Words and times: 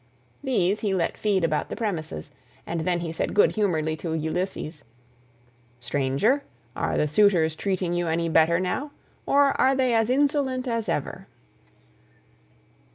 These 0.43 0.79
he 0.79 0.95
let 0.95 1.15
feed 1.15 1.43
about 1.43 1.69
the 1.69 1.75
premises, 1.75 2.31
and 2.65 2.79
then 2.81 3.01
he 3.01 3.13
said 3.13 3.35
good 3.35 3.51
humouredly 3.53 3.95
to 3.97 4.15
Ulysses, 4.15 4.83
"Stranger, 5.79 6.41
are 6.75 6.97
the 6.97 7.07
suitors 7.07 7.55
treating 7.55 7.93
you 7.93 8.07
any 8.07 8.27
better 8.27 8.59
now, 8.59 8.89
or 9.27 9.51
are 9.61 9.75
they 9.75 9.93
as 9.93 10.09
insolent 10.09 10.67
as 10.67 10.89
ever?" 10.89 11.27